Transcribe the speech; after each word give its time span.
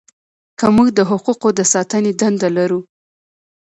که 0.59 0.65
موږ 0.75 0.87
د 0.97 0.99
حقوقو 1.09 1.49
د 1.57 1.61
ساتنې 1.73 2.11
دنده 2.19 2.49
لرو. 2.57 2.79